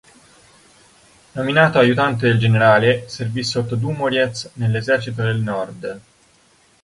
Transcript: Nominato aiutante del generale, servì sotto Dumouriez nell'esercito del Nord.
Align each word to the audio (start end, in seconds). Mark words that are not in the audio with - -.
Nominato 1.33 1.77
aiutante 1.77 2.25
del 2.27 2.39
generale, 2.39 3.07
servì 3.07 3.43
sotto 3.43 3.75
Dumouriez 3.75 4.49
nell'esercito 4.53 5.21
del 5.21 5.41
Nord. 5.41 6.01